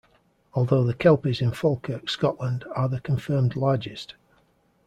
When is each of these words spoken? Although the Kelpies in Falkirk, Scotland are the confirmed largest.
Although 0.55 0.83
the 0.83 0.95
Kelpies 0.95 1.41
in 1.41 1.51
Falkirk, 1.51 2.09
Scotland 2.09 2.65
are 2.75 2.89
the 2.89 2.99
confirmed 2.99 3.55
largest. 3.55 4.15